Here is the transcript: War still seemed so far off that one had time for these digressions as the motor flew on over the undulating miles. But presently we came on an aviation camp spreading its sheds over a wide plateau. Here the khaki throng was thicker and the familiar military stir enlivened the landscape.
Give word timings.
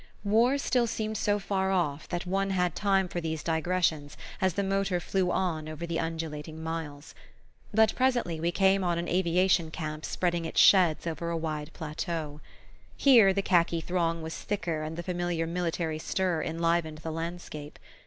War 0.23 0.57
still 0.57 0.87
seemed 0.87 1.15
so 1.15 1.37
far 1.37 1.69
off 1.71 2.07
that 2.09 2.25
one 2.25 2.49
had 2.49 2.73
time 2.73 3.07
for 3.07 3.21
these 3.21 3.43
digressions 3.43 4.17
as 4.41 4.55
the 4.55 4.63
motor 4.63 4.99
flew 4.99 5.29
on 5.31 5.69
over 5.69 5.85
the 5.85 5.99
undulating 5.99 6.63
miles. 6.63 7.13
But 7.71 7.93
presently 7.93 8.39
we 8.39 8.51
came 8.51 8.83
on 8.83 8.97
an 8.97 9.07
aviation 9.07 9.69
camp 9.69 10.03
spreading 10.05 10.45
its 10.45 10.59
sheds 10.59 11.05
over 11.05 11.29
a 11.29 11.37
wide 11.37 11.71
plateau. 11.73 12.41
Here 12.97 13.31
the 13.31 13.43
khaki 13.43 13.79
throng 13.79 14.23
was 14.23 14.35
thicker 14.35 14.81
and 14.81 14.97
the 14.97 15.03
familiar 15.03 15.45
military 15.45 15.99
stir 15.99 16.41
enlivened 16.41 16.97
the 17.03 17.11
landscape. 17.11 17.77